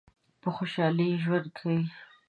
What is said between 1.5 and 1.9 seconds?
کوی؟